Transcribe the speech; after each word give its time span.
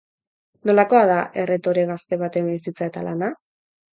Nolakoa 0.69 1.01
da 1.11 1.17
erretore 1.43 1.83
gazte 1.91 2.19
baten 2.23 2.49
bizitza 2.53 2.87
eta 2.91 3.07
lana? 3.09 3.29